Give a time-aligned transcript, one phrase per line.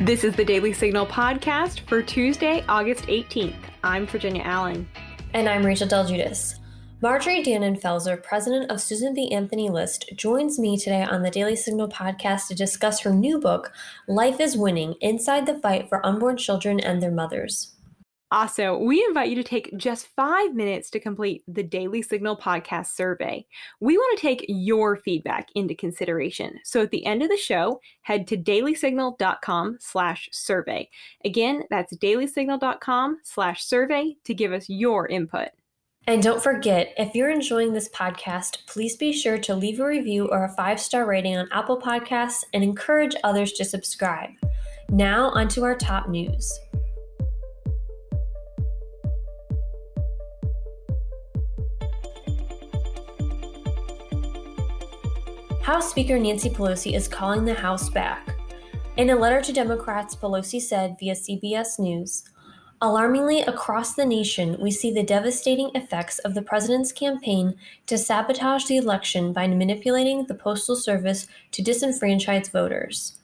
[0.00, 3.54] This is the Daily Signal podcast for Tuesday, August 18th.
[3.84, 4.88] I'm Virginia Allen.
[5.34, 6.58] And I'm Rachel Del Guidice.
[7.00, 9.30] Marjorie Dannenfelser, president of Susan B.
[9.30, 13.72] Anthony List, joins me today on the Daily Signal podcast to discuss her new book,
[14.08, 17.73] Life is Winning Inside the Fight for Unborn Children and Their Mothers.
[18.34, 22.88] Also, we invite you to take just five minutes to complete the Daily Signal podcast
[22.88, 23.46] survey.
[23.78, 26.58] We want to take your feedback into consideration.
[26.64, 30.90] So at the end of the show, head to dailysignal.com slash survey.
[31.24, 35.50] Again, that's dailysignal.com slash survey to give us your input.
[36.08, 40.26] And don't forget, if you're enjoying this podcast, please be sure to leave a review
[40.26, 44.30] or a five star rating on Apple Podcasts and encourage others to subscribe.
[44.90, 46.52] Now, onto our top news.
[55.64, 58.36] House Speaker Nancy Pelosi is calling the House back.
[58.98, 62.24] In a letter to Democrats, Pelosi said via CBS News
[62.82, 67.54] Alarmingly, across the nation, we see the devastating effects of the president's campaign
[67.86, 73.20] to sabotage the election by manipulating the Postal Service to disenfranchise voters.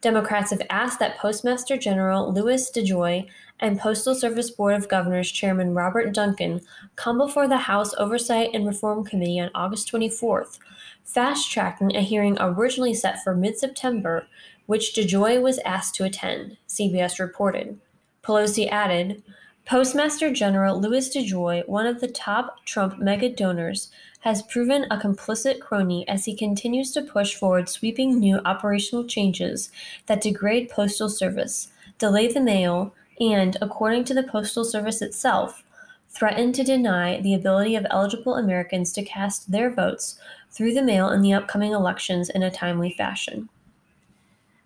[0.00, 3.26] Democrats have asked that Postmaster General Louis DeJoy
[3.64, 6.60] and Postal Service Board of Governors Chairman Robert Duncan
[6.96, 10.58] come before the House Oversight and Reform Committee on August 24th
[11.02, 14.26] fast tracking a hearing originally set for mid September,
[14.66, 17.78] which DeJoy was asked to attend, CBS reported.
[18.22, 19.22] Pelosi added,
[19.64, 23.90] Postmaster General Louis DeJoy, one of the top Trump mega donors,
[24.20, 29.70] has proven a complicit crony as he continues to push forward sweeping new operational changes
[30.04, 31.68] that degrade Postal Service,
[31.98, 35.62] delay the mail, and, according to the Postal Service itself,
[36.08, 40.18] threatened to deny the ability of eligible Americans to cast their votes
[40.50, 43.48] through the mail in the upcoming elections in a timely fashion.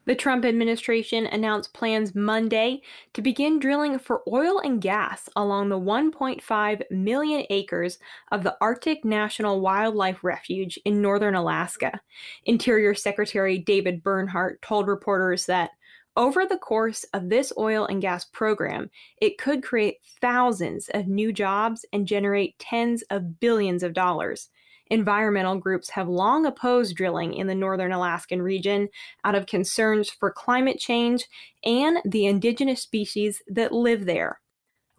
[0.09, 2.81] The Trump administration announced plans Monday
[3.13, 7.99] to begin drilling for oil and gas along the 1.5 million acres
[8.33, 12.01] of the Arctic National Wildlife Refuge in northern Alaska.
[12.47, 15.73] Interior Secretary David Bernhardt told reporters that
[16.19, 18.91] over the course of this oil and gas program,
[19.23, 24.51] it could create thousands of new jobs and generate tens of billions of dollars.
[24.91, 28.89] Environmental groups have long opposed drilling in the northern Alaskan region
[29.25, 31.25] out of concerns for climate change
[31.65, 34.41] and the indigenous species that live there.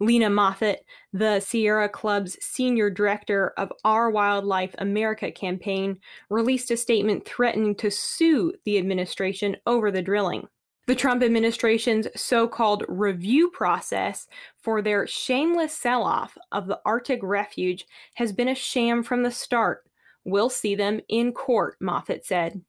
[0.02, 5.98] Lena Moffitt, the Sierra Club's senior director of Our Wildlife America campaign,
[6.30, 10.48] released a statement threatening to sue the administration over the drilling.
[10.90, 14.26] The Trump administration's so called review process
[14.58, 19.30] for their shameless sell off of the Arctic refuge has been a sham from the
[19.30, 19.84] start.
[20.24, 22.60] We'll see them in court, Moffitt said.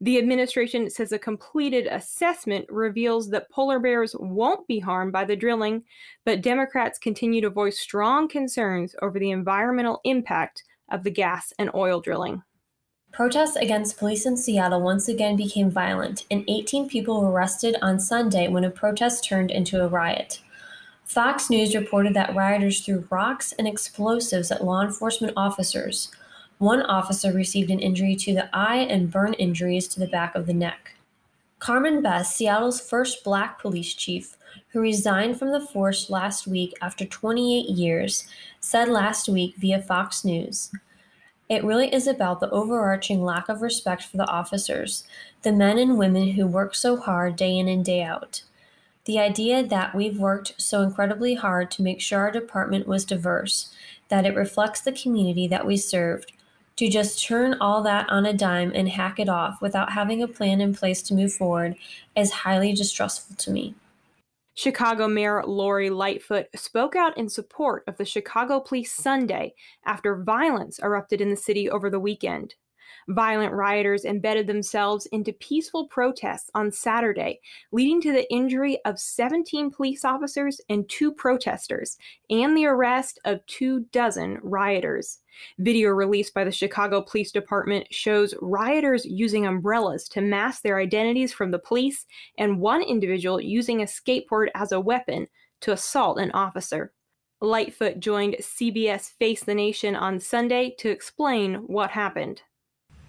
[0.00, 5.36] The administration says a completed assessment reveals that polar bears won't be harmed by the
[5.36, 5.84] drilling,
[6.24, 11.70] but Democrats continue to voice strong concerns over the environmental impact of the gas and
[11.76, 12.42] oil drilling.
[13.12, 17.98] Protests against police in Seattle once again became violent, and 18 people were arrested on
[17.98, 20.40] Sunday when a protest turned into a riot.
[21.04, 26.10] Fox News reported that rioters threw rocks and explosives at law enforcement officers.
[26.58, 30.46] One officer received an injury to the eye and burn injuries to the back of
[30.46, 30.94] the neck.
[31.58, 34.36] Carmen Best, Seattle's first black police chief,
[34.68, 38.28] who resigned from the force last week after 28 years,
[38.60, 40.70] said last week via Fox News
[41.48, 45.04] it really is about the overarching lack of respect for the officers,
[45.42, 48.42] the men and women who work so hard day in and day out.
[49.06, 53.74] The idea that we've worked so incredibly hard to make sure our department was diverse,
[54.08, 56.32] that it reflects the community that we served,
[56.76, 60.28] to just turn all that on a dime and hack it off without having a
[60.28, 61.74] plan in place to move forward
[62.14, 63.74] is highly distrustful to me.
[64.58, 69.54] Chicago Mayor Lori Lightfoot spoke out in support of the Chicago Police Sunday
[69.86, 72.56] after violence erupted in the city over the weekend.
[73.08, 77.40] Violent rioters embedded themselves into peaceful protests on Saturday,
[77.72, 81.96] leading to the injury of 17 police officers and two protesters,
[82.30, 85.20] and the arrest of two dozen rioters.
[85.58, 91.32] Video released by the Chicago Police Department shows rioters using umbrellas to mask their identities
[91.32, 92.06] from the police,
[92.38, 95.28] and one individual using a skateboard as a weapon
[95.60, 96.92] to assault an officer.
[97.40, 102.42] Lightfoot joined CBS Face the Nation on Sunday to explain what happened.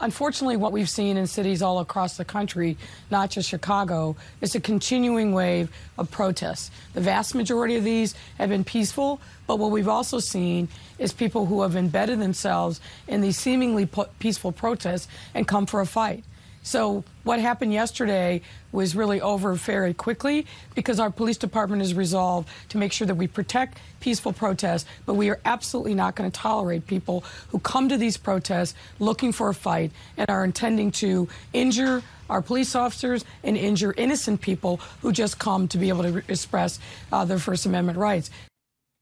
[0.02, 2.78] Unfortunately, what we've seen in cities all across the country,
[3.12, 6.72] not just Chicago, is a continuing wave of protests.
[6.94, 10.70] The vast majority of these have been peaceful, but what we've also seen
[11.00, 12.80] is people who have embedded themselves
[13.10, 16.24] in these seemingly peaceful protests and come for a fight.
[16.62, 18.42] So what happened yesterday
[18.72, 20.46] was really over very quickly
[20.76, 25.16] because our police department is resolved to make sure that we protect peaceful protests, but
[25.16, 29.50] we are absolutely not going to tolerate people who come to these protests looking for
[29.50, 35.12] a fight and are intending to injure our police officers and injure innocent people who
[35.12, 36.80] just come to be able to express
[37.12, 38.30] uh, their First Amendment rights.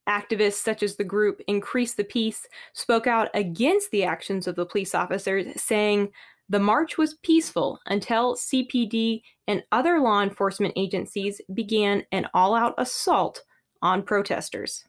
[0.07, 4.65] Activists such as the group Increase the Peace spoke out against the actions of the
[4.65, 6.13] police officers, saying
[6.49, 12.73] the march was peaceful until CPD and other law enforcement agencies began an all out
[12.77, 13.44] assault
[13.81, 14.85] on protesters.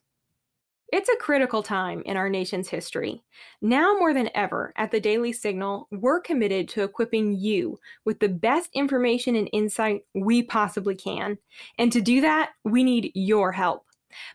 [0.91, 3.21] It's a critical time in our nation's history.
[3.61, 8.29] Now more than ever, at the Daily Signal, we're committed to equipping you with the
[8.29, 11.37] best information and insight we possibly can.
[11.77, 13.85] And to do that, we need your help.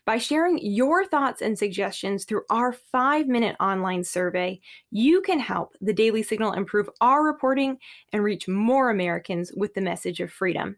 [0.05, 4.61] By sharing your thoughts and suggestions through our five minute online survey,
[4.91, 7.77] you can help the Daily Signal improve our reporting
[8.13, 10.77] and reach more Americans with the message of freedom.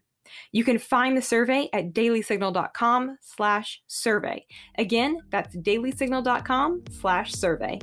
[0.52, 4.44] You can find the survey at dailysignal.com slash survey.
[4.76, 7.78] Again, that's dailysignal.com slash survey.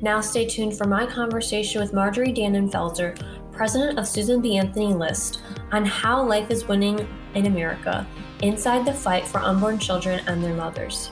[0.00, 4.56] Now stay tuned for my conversation with Marjorie Dannenfelser, president of Susan B.
[4.56, 8.06] Anthony List, on how life is winning in America
[8.42, 11.10] inside the fight for unborn children and their mothers.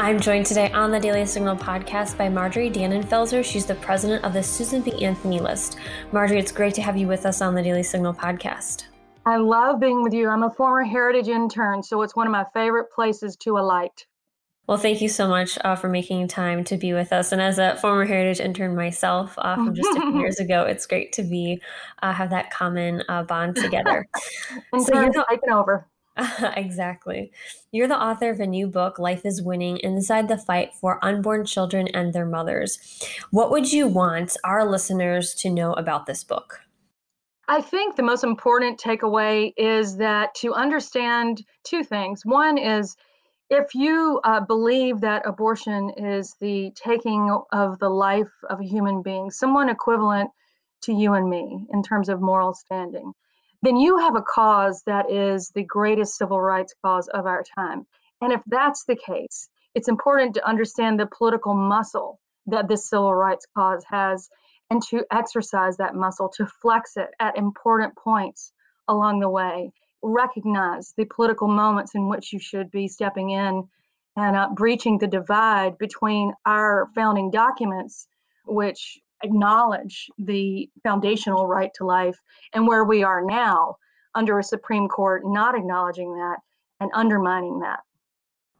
[0.00, 3.44] I'm joined today on the Daily Signal podcast by Marjorie Dannenfelser.
[3.44, 5.04] She's the president of the Susan B.
[5.04, 5.76] Anthony List.
[6.10, 8.86] Marjorie, it's great to have you with us on the Daily Signal podcast.
[9.26, 10.30] I love being with you.
[10.30, 14.06] I'm a former Heritage intern, so it's one of my favorite places to alight.
[14.70, 17.32] Well, thank you so much uh, for making time to be with us.
[17.32, 20.86] And as a former Heritage intern myself uh, from just a few years ago, it's
[20.86, 21.60] great to be
[22.04, 24.06] uh, have that common uh, bond together.
[24.72, 25.88] and so you're taking over.
[26.54, 27.32] exactly.
[27.72, 31.46] You're the author of a new book, Life is Winning Inside the Fight for Unborn
[31.46, 32.78] Children and Their Mothers.
[33.32, 36.60] What would you want our listeners to know about this book?
[37.48, 42.24] I think the most important takeaway is that to understand two things.
[42.24, 42.94] One is
[43.50, 49.02] if you uh, believe that abortion is the taking of the life of a human
[49.02, 50.30] being, someone equivalent
[50.82, 53.12] to you and me in terms of moral standing,
[53.62, 57.84] then you have a cause that is the greatest civil rights cause of our time.
[58.20, 63.14] And if that's the case, it's important to understand the political muscle that this civil
[63.14, 64.28] rights cause has
[64.70, 68.52] and to exercise that muscle, to flex it at important points
[68.86, 73.68] along the way recognize the political moments in which you should be stepping in
[74.16, 78.08] and uh, breaching the divide between our founding documents,
[78.46, 82.18] which acknowledge the foundational right to life,
[82.54, 83.76] and where we are now
[84.14, 86.38] under a Supreme Court not acknowledging that
[86.80, 87.80] and undermining that.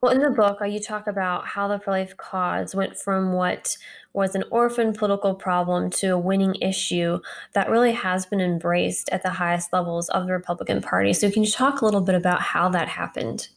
[0.03, 3.35] Well, in the book, uh, you talk about how the pro life cause went from
[3.35, 3.77] what
[4.15, 7.19] was an orphan political problem to a winning issue
[7.53, 11.13] that really has been embraced at the highest levels of the Republican Party.
[11.13, 13.49] So, can you talk a little bit about how that happened?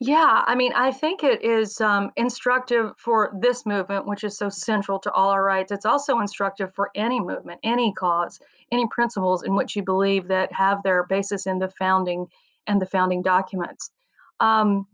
[0.00, 4.48] Yeah, I mean, I think it is um, instructive for this movement, which is so
[4.48, 5.70] central to all our rights.
[5.70, 8.40] It's also instructive for any movement, any cause,
[8.72, 12.26] any principles in which you believe that have their basis in the founding
[12.66, 13.92] and the founding documents.
[14.40, 14.88] Um,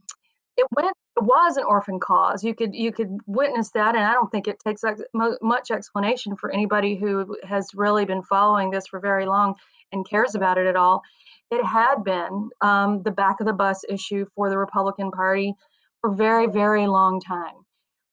[0.56, 2.42] it went it was an orphan cause.
[2.42, 5.02] You could you could witness that, and I don't think it takes ex-
[5.42, 9.54] much explanation for anybody who has really been following this for very long
[9.92, 11.02] and cares about it at all.
[11.50, 15.54] It had been um, the back of the bus issue for the Republican Party
[16.00, 17.54] for very very long time.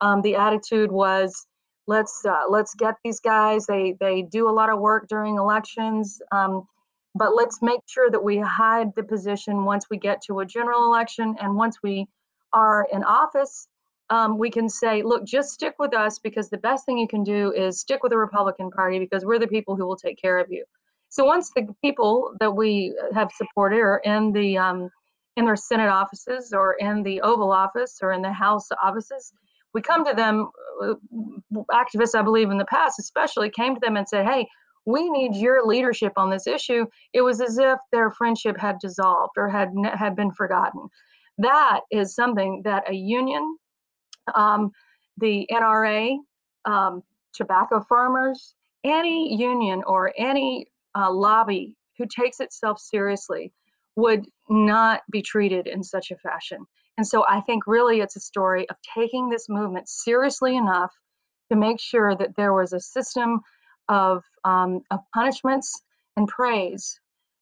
[0.01, 1.47] Um, the attitude was
[1.87, 3.65] let's uh, let's get these guys.
[3.67, 6.21] They they do a lot of work during elections.
[6.31, 6.67] Um,
[7.15, 10.85] but let's make sure that we hide the position once we get to a general
[10.85, 12.07] election and once we
[12.57, 13.67] are in office,
[14.09, 17.23] um, we can say, look, just stick with us because the best thing you can
[17.23, 20.37] do is stick with the Republican Party because we're the people who will take care
[20.39, 20.63] of you.
[21.09, 24.89] So once the people that we have supported are in the um,
[25.35, 29.33] in their Senate offices or in the Oval Office or in the House offices,
[29.73, 30.49] we come to them.
[30.81, 30.95] Uh,
[31.71, 34.47] activists, I believe, in the past, especially, came to them and said, "Hey,
[34.85, 39.33] we need your leadership on this issue." It was as if their friendship had dissolved
[39.37, 39.69] or had
[40.03, 40.87] had been forgotten.
[41.37, 43.57] That is something that a union,
[44.33, 44.71] um,
[45.17, 46.17] the NRA,
[46.65, 47.03] um,
[47.33, 53.51] tobacco farmers, any union or any uh, lobby who takes itself seriously
[53.95, 56.65] would not be treated in such a fashion.
[56.97, 60.91] And so I think really it's a story of taking this movement seriously enough
[61.51, 63.41] to make sure that there was a system
[63.89, 65.81] of, um, of punishments
[66.15, 66.99] and praise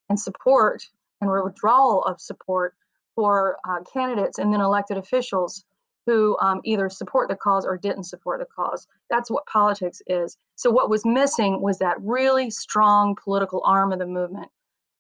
[0.10, 0.84] and support
[1.22, 2.76] and withdrawal of support
[3.16, 5.64] for uh, candidates and then elected officials
[6.06, 8.88] who um, either support the cause or didn't support the cause.
[9.10, 10.38] That's what politics is.
[10.56, 14.50] So what was missing was that really strong political arm of the movement,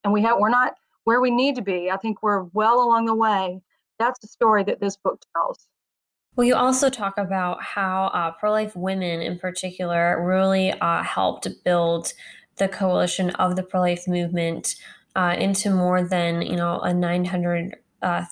[0.04, 1.92] and we have we're not where we need to be.
[1.92, 3.62] I think we're well along the way.
[4.00, 5.68] That's the story that this book tells.
[6.36, 11.48] Well, you also talk about how uh, pro life women in particular really uh, helped
[11.64, 12.12] build
[12.58, 14.76] the coalition of the pro life movement
[15.16, 18.26] uh, into more than, you know, a 900,000 uh,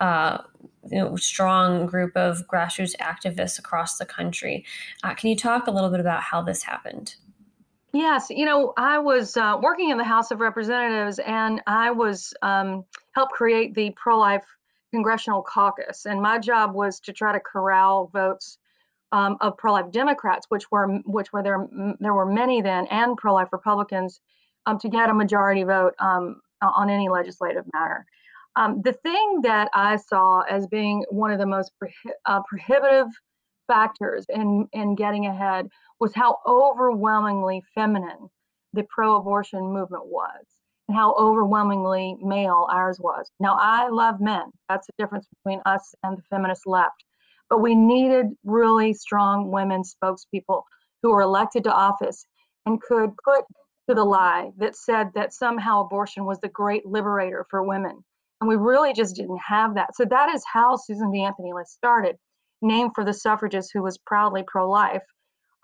[0.00, 0.38] uh,
[0.90, 4.64] you know, strong group of grassroots activists across the country.
[5.02, 7.14] Uh, can you talk a little bit about how this happened?
[7.92, 12.84] Yes, you know, I was working in the House of Representatives and I was um,
[13.12, 14.44] helped create the pro life
[14.94, 18.58] congressional caucus, and my job was to try to corral votes
[19.14, 21.66] um, of pro-life Democrats, which were which were there
[22.00, 24.20] there were many then, and pro-life Republicans,
[24.66, 28.06] um, to get a majority vote um, on any legislative matter.
[28.56, 31.72] Um, the thing that I saw as being one of the most
[32.26, 33.08] uh, prohibitive
[33.66, 35.68] factors in in getting ahead
[36.00, 38.28] was how overwhelmingly feminine
[38.74, 40.44] the pro-abortion movement was
[40.88, 43.30] and how overwhelmingly male ours was.
[43.40, 44.50] Now, I love men.
[44.68, 47.04] That's the difference between us and the feminist left.
[47.48, 50.62] But we needed really strong women spokespeople
[51.02, 52.26] who were elected to office
[52.66, 53.44] and could put
[53.88, 58.04] to the lie that said that somehow abortion was the great liberator for women.
[58.44, 59.96] And we really just didn't have that.
[59.96, 61.22] So that is how Susan B.
[61.22, 62.16] Anthony List started,
[62.60, 65.02] named for the suffragist who was proudly pro life.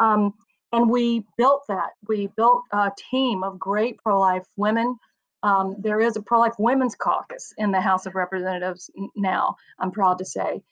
[0.00, 0.32] Um,
[0.72, 1.90] and we built that.
[2.08, 4.96] We built a team of great pro life women
[5.42, 9.90] um, there is a pro life women's caucus in the House of Representatives now, I'm
[9.90, 10.62] proud to say.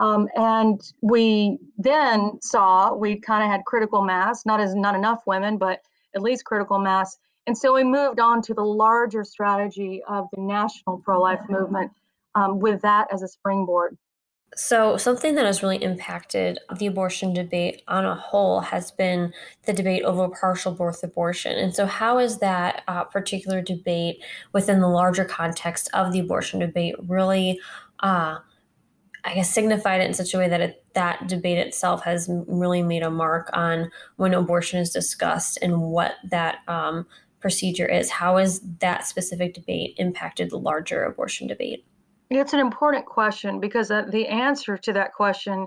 [0.00, 5.22] Um, and we then saw we kind of had critical mass, not as not enough
[5.26, 5.80] women, but
[6.14, 7.16] at least critical mass.
[7.48, 11.90] And so we moved on to the larger strategy of the national pro life movement
[12.34, 13.96] um, with that as a springboard.
[14.54, 19.32] So, something that has really impacted the abortion debate on a whole has been
[19.64, 21.56] the debate over partial birth abortion.
[21.56, 26.60] And so, how is that uh, particular debate within the larger context of the abortion
[26.60, 27.60] debate really,
[28.00, 28.38] uh,
[29.24, 32.82] I guess, signified it in such a way that it, that debate itself has really
[32.82, 37.06] made a mark on when abortion is discussed and what that um,
[37.40, 38.10] procedure is?
[38.10, 41.84] How has that specific debate impacted the larger abortion debate?
[42.30, 45.66] It's an important question because uh, the answer to that question,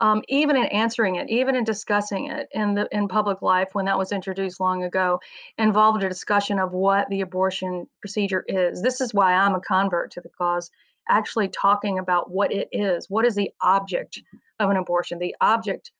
[0.00, 3.84] um, even in answering it, even in discussing it in the in public life when
[3.84, 5.20] that was introduced long ago,
[5.58, 8.82] involved a discussion of what the abortion procedure is.
[8.82, 10.70] This is why I'm a convert to the cause.
[11.08, 13.06] Actually, talking about what it is.
[13.08, 14.20] What is the object
[14.58, 15.18] of an abortion?
[15.18, 15.92] The object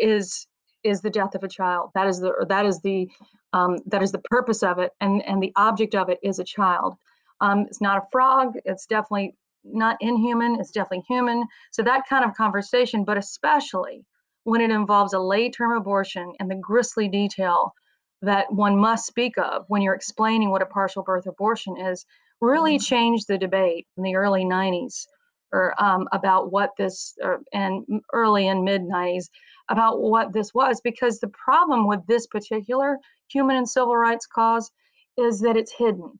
[0.00, 0.46] is
[0.84, 1.90] is the death of a child.
[1.94, 3.08] That is the that is the
[3.52, 6.44] um, that is the purpose of it, and and the object of it is a
[6.44, 6.96] child.
[7.40, 8.54] Um, it's not a frog.
[8.64, 9.34] It's definitely
[9.64, 10.58] not inhuman.
[10.60, 11.44] It's definitely human.
[11.70, 14.04] So that kind of conversation, but especially
[14.44, 17.74] when it involves a late term abortion and the grisly detail
[18.22, 22.04] that one must speak of when you're explaining what a partial birth abortion is,
[22.40, 22.84] really mm-hmm.
[22.84, 25.06] changed the debate in the early 90s
[25.52, 29.28] or um, about what this uh, and early and mid 90s
[29.68, 34.70] about what this was because the problem with this particular human and civil rights cause
[35.16, 36.18] is that it's hidden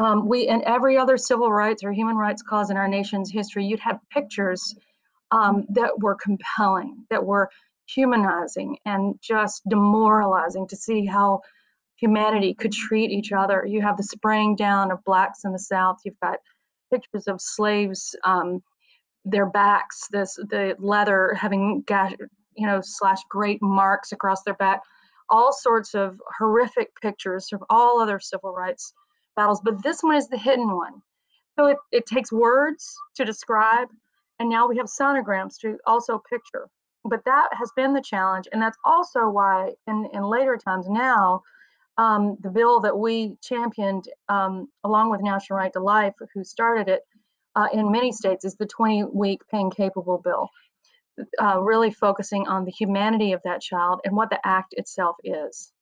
[0.00, 3.66] um, we in every other civil rights or human rights cause in our nation's history,
[3.66, 4.74] you'd have pictures
[5.30, 7.50] um, that were compelling, that were
[7.86, 11.40] humanizing and just demoralizing to see how
[11.96, 13.64] humanity could treat each other.
[13.66, 15.98] You have the spraying down of blacks in the South.
[16.04, 16.38] You've got
[16.90, 18.62] pictures of slaves, um,
[19.24, 22.12] their backs, this the leather having gash,
[22.56, 24.82] you know, slash great marks across their back.
[25.28, 28.92] All sorts of horrific pictures of all other civil rights
[29.36, 31.02] battles, but this one is the hidden one.
[31.58, 33.88] So it, it takes words to describe,
[34.38, 36.68] and now we have sonograms to also picture.
[37.04, 41.42] But that has been the challenge, and that's also why in, in later times now,
[42.00, 46.88] um, the bill that we championed um, along with National Right to Life, who started
[46.88, 47.02] it
[47.56, 50.48] uh, in many states, is the 20 week pain capable bill,
[51.42, 55.72] uh, really focusing on the humanity of that child and what the act itself is.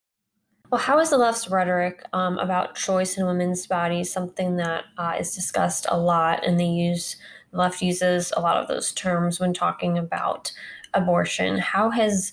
[0.73, 5.15] Well, how is the left's rhetoric um, about choice in women's bodies something that uh,
[5.21, 7.17] is discussed a lot, and they use
[7.53, 10.51] the left uses a lot of those terms when talking about
[10.95, 11.59] abortion?
[11.59, 12.33] How has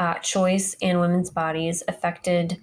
[0.00, 2.60] uh, choice in women's bodies affected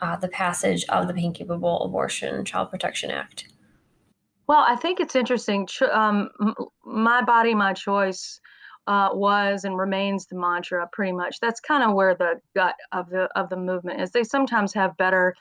[0.00, 3.48] uh, the passage of the Pain Capable Abortion Child Protection Act?
[4.46, 5.66] Well, I think it's interesting.
[5.90, 6.30] Um,
[6.84, 8.40] my body, my choice
[8.86, 11.40] uh, was and remains the mantra pretty much.
[11.40, 14.12] That's kind of where the gut of the of the movement is.
[14.12, 15.34] They sometimes have better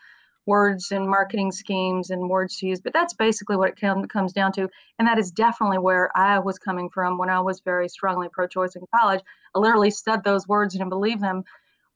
[0.47, 4.31] words and marketing schemes and words to use, but that's basically what it com- comes
[4.31, 4.69] down to.
[4.99, 8.47] And that is definitely where I was coming from when I was very strongly pro
[8.47, 9.21] choice in college.
[9.55, 11.43] I literally said those words and believed them.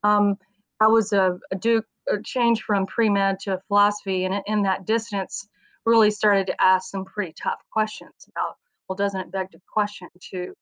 [0.04, 0.38] Um,
[0.80, 1.86] I was a, a Duke,
[2.24, 5.48] change from pre med to philosophy, and in that distance,
[5.86, 8.56] really started to ask some pretty tough questions about
[8.88, 10.54] well, doesn't it beg the question to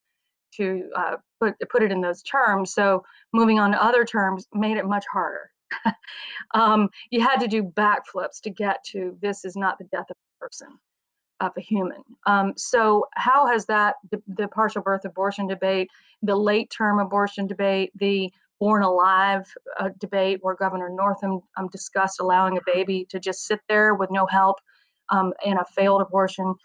[0.55, 2.73] to uh, put put it in those terms?
[2.73, 5.51] So moving on to other terms made it much harder.
[6.53, 10.15] um, you had to do backflips to get to this is not the death of
[10.15, 10.67] a person,
[11.39, 12.01] of a human.
[12.25, 15.89] Um, so, how has that, the, the, partial birth abortion debate,
[16.21, 19.45] the late term abortion debate, the born alive
[19.79, 24.11] uh, debate, where Governor Northam um, discussed allowing a baby to just sit there with
[24.11, 24.57] no help
[25.09, 26.55] um, in a failed abortion,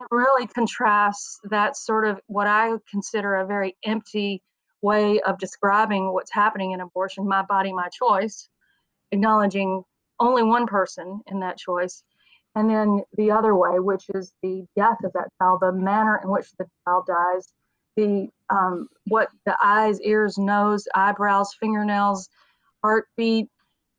[0.00, 4.42] it really contrasts that sort of what I consider a very empty
[4.82, 8.48] way of describing what's happening in abortion my body, my choice,
[9.12, 9.82] acknowledging
[10.20, 12.02] only one person in that choice.
[12.54, 16.30] And then the other way, which is the death of that child, the manner in
[16.30, 17.52] which the child dies,
[17.96, 22.28] the um, what the eyes, ears, nose, eyebrows, fingernails,
[22.82, 23.48] heartbeat,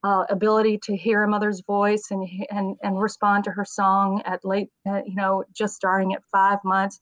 [0.04, 4.46] uh, ability to hear a mother's voice and and and respond to her song at
[4.46, 7.00] late, uh, you know, just starting at five months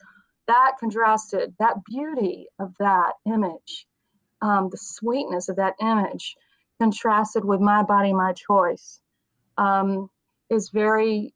[0.48, 3.88] that contrasted that beauty of that image
[4.42, 6.36] um, the sweetness of that image
[6.80, 9.00] contrasted with my body my choice
[9.58, 10.10] um,
[10.50, 11.34] is very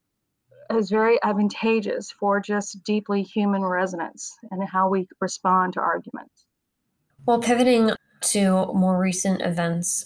[0.72, 6.46] is very advantageous for just deeply human resonance and how we respond to arguments
[7.26, 10.06] well pivoting to more recent events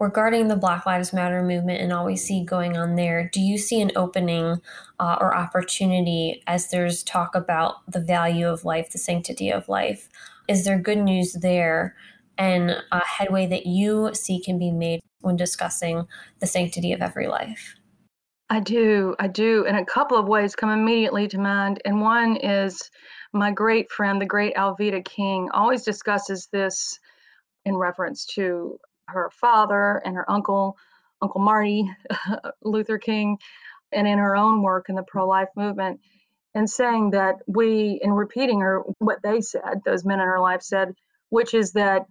[0.00, 3.58] regarding the Black Lives Matter movement and all we see going on there, do you
[3.58, 4.60] see an opening
[4.98, 10.08] uh, or opportunity as there's talk about the value of life, the sanctity of life?
[10.48, 11.94] Is there good news there
[12.38, 16.08] and a headway that you see can be made when discussing
[16.40, 17.76] the sanctity of every life?
[18.52, 21.80] I do, I do, and a couple of ways come immediately to mind.
[21.84, 22.90] And one is
[23.32, 26.98] my great friend, the great Alveda King, always discusses this
[27.64, 30.76] in reference to her father and her uncle,
[31.22, 31.88] Uncle Marty
[32.64, 33.38] Luther King,
[33.92, 36.00] and in her own work in the pro life movement,
[36.52, 40.62] and saying that we, in repeating her, what they said, those men in her life
[40.62, 40.92] said,
[41.28, 42.06] which is that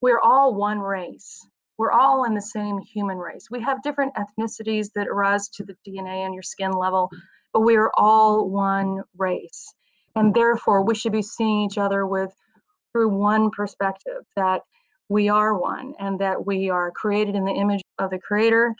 [0.00, 1.44] we're all one race.
[1.78, 3.48] We're all in the same human race.
[3.50, 7.10] We have different ethnicities that arise to the DNA and your skin level,
[7.52, 9.74] but we are all one race.
[10.14, 12.32] And therefore, we should be seeing each other with
[12.92, 14.62] through one perspective that
[15.10, 18.74] we are one and that we are created in the image of the creator.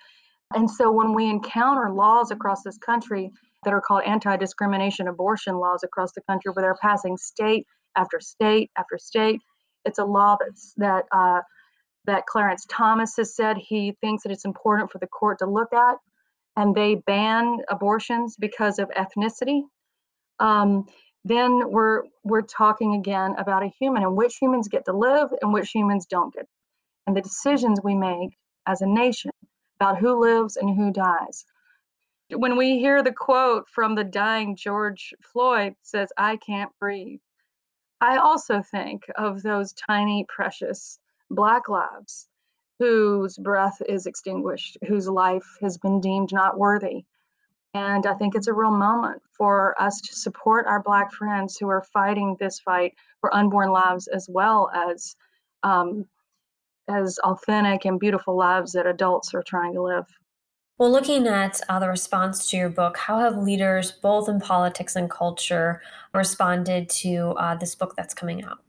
[0.55, 3.31] And so when we encounter laws across this country
[3.65, 8.21] that are called anti discrimination abortion laws across the country, where they're passing state after
[8.21, 9.41] state after state,
[9.85, 11.41] it's a law that's, that, uh,
[12.07, 15.73] that Clarence Thomas has said he thinks that it's important for the court to look
[15.73, 15.97] at,
[16.57, 19.63] and they ban abortions because of ethnicity.
[20.39, 20.87] Um,
[21.27, 25.53] then we're we're talking again about a human and which humans get to live and
[25.53, 26.47] which humans don't get
[27.07, 29.31] and the decisions we make as a nation
[29.81, 31.45] about who lives and who dies
[32.31, 37.21] when we hear the quote from the dying george floyd says i can't breathe
[38.01, 40.99] i also think of those tiny precious
[41.31, 42.29] black lives
[42.79, 47.05] whose breath is extinguished whose life has been deemed not worthy
[47.77, 51.69] and I think it's a real moment for us to support our Black friends who
[51.69, 55.15] are fighting this fight for unborn lives as well as
[55.63, 56.07] um,
[56.89, 60.07] as authentic and beautiful lives that adults are trying to live.
[60.79, 64.97] Well, looking at uh, the response to your book, how have leaders, both in politics
[64.97, 65.83] and culture,
[66.15, 68.61] responded to uh, this book that's coming out?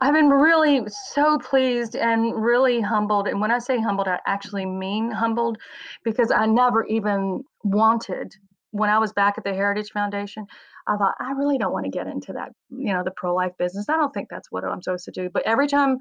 [0.00, 0.82] I've been really
[1.12, 3.28] so pleased and really humbled.
[3.28, 5.58] And when I say humbled, I actually mean humbled
[6.04, 8.32] because I never even wanted,
[8.70, 10.46] when I was back at the Heritage Foundation,
[10.86, 13.52] I thought, I really don't want to get into that, you know, the pro life
[13.58, 13.88] business.
[13.88, 15.28] I don't think that's what I'm supposed to do.
[15.32, 15.98] But every time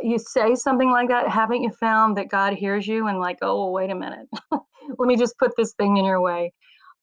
[0.00, 3.70] you say something like that, haven't you found that God hears you and, like, oh,
[3.70, 6.52] wait a minute, let me just put this thing in your way?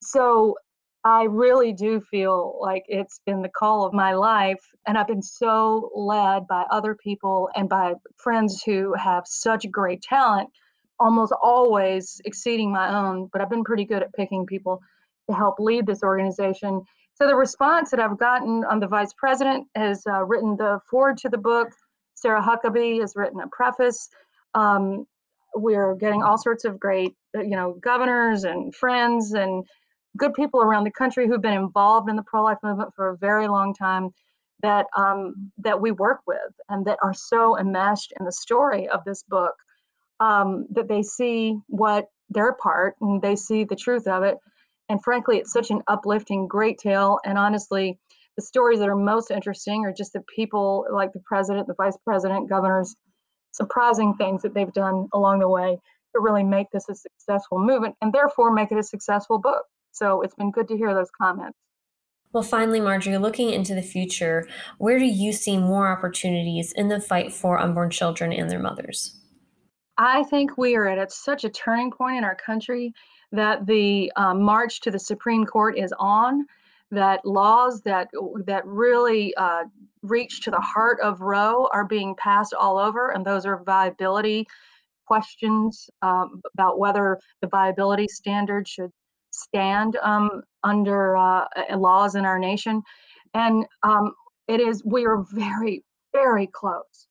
[0.01, 0.55] So
[1.05, 4.59] I really do feel like it's been the call of my life.
[4.87, 10.01] And I've been so led by other people and by friends who have such great
[10.01, 10.49] talent,
[10.99, 13.29] almost always exceeding my own.
[13.31, 14.81] But I've been pretty good at picking people
[15.29, 16.81] to help lead this organization.
[17.13, 21.17] So the response that I've gotten on the vice president has uh, written the foreword
[21.19, 21.69] to the book.
[22.15, 24.09] Sarah Huckabee has written a preface.
[24.55, 25.05] Um,
[25.53, 29.65] we're getting all sorts of great, uh, you know, governors and friends and
[30.17, 33.47] good people around the country who've been involved in the pro-life movement for a very
[33.47, 34.11] long time
[34.61, 39.01] that um, that we work with and that are so enmeshed in the story of
[39.05, 39.53] this book
[40.19, 44.37] um, that they see what their part and they see the truth of it.
[44.89, 47.19] And frankly, it's such an uplifting, great tale.
[47.25, 47.99] And honestly,
[48.35, 51.97] the stories that are most interesting are just the people like the president, the vice
[52.03, 52.95] president, governors,
[53.51, 55.77] surprising things that they've done along the way
[56.13, 59.63] to really make this a successful movement and therefore make it a successful book.
[59.95, 61.57] So it's been good to hear those comments.
[62.33, 64.45] Well, finally, Marjorie, looking into the future,
[64.77, 69.17] where do you see more opportunities in the fight for unborn children and their mothers?
[69.97, 72.91] I think we are at such a turning point in our country
[73.31, 76.45] that the um, march to the Supreme Court is on.
[76.91, 78.09] That laws that
[78.45, 79.63] that really uh,
[80.03, 84.45] reach to the heart of Roe are being passed all over, and those are viability
[85.07, 88.91] questions um, about whether the viability standard should
[89.35, 91.45] stand um, under uh,
[91.75, 92.81] laws in our nation.
[93.33, 94.13] And um,
[94.47, 97.07] it is, we are very, very close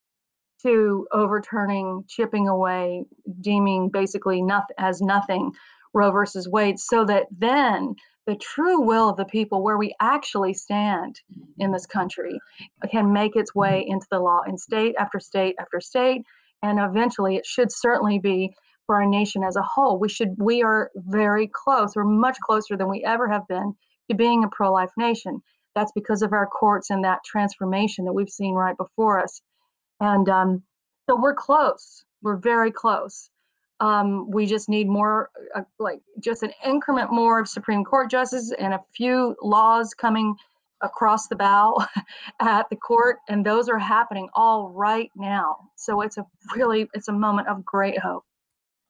[0.63, 3.05] to overturning, chipping away,
[3.41, 5.53] deeming basically nothing as nothing
[5.93, 7.95] Roe versus Wade, so that then
[8.27, 11.21] the true will of the people, where we actually stand
[11.59, 12.41] in this country,
[12.91, 16.23] can make its way into the law in state after state after state.
[16.63, 18.55] And eventually, it should certainly be
[18.87, 19.99] for our nation as a whole.
[19.99, 21.97] We should we are very close.
[21.97, 23.75] We're much closer than we ever have been
[24.11, 25.43] to being a pro-life nation.
[25.75, 29.41] That's because of our courts and that transformation that we've seen right before us.
[30.01, 30.63] And um,
[31.09, 32.05] so we're close.
[32.23, 33.31] We're very close.
[33.81, 38.53] Um, we just need more, uh, like just an increment more of Supreme Court justices
[38.53, 40.37] and a few laws coming
[40.81, 41.85] across the bow
[42.41, 45.57] at the court, and those are happening all right now.
[45.77, 48.25] So it's a really, it's a moment of great hope.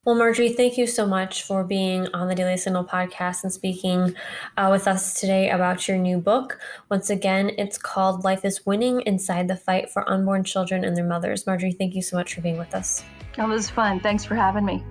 [0.05, 4.15] Well, Marjorie, thank you so much for being on the Daily Signal podcast and speaking
[4.59, 6.59] uh, with us today about your new book.
[6.91, 11.07] Once again, it's called Life is Winning Inside the Fight for Unborn Children and Their
[11.07, 11.47] Mothers.
[11.47, 13.03] Marjorie, thank you so much for being with us.
[13.39, 13.99] That was fun.
[13.99, 14.85] Thanks for having me.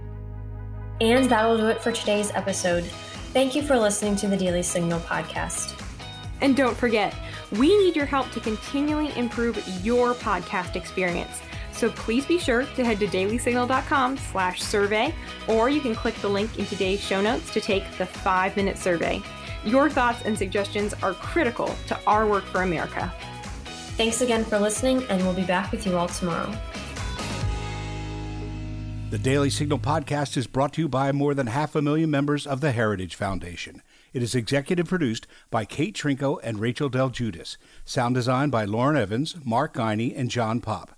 [1.00, 2.84] And that'll do it for today's episode.
[3.34, 5.80] Thank you for listening to the Daily Signal podcast.
[6.42, 7.14] And don't forget,
[7.52, 11.40] we need your help to continually improve your podcast experience.
[11.74, 15.14] So please be sure to head to dailysignal.com slash survey,
[15.48, 18.78] or you can click the link in today's show notes to take the five minute
[18.78, 19.22] survey.
[19.66, 23.14] Your thoughts and suggestions are critical to our work for America.
[23.96, 26.52] Thanks again for listening, and we'll be back with you all tomorrow.
[29.10, 32.48] The Daily Signal podcast is brought to you by more than half a million members
[32.48, 33.84] of the Heritage Foundation.
[34.12, 37.58] It is executive produced by Kate Trinko and Rachel Del Guidice.
[37.86, 40.98] Sound design by Lauren Evans, Mark Guiney, and John Pop.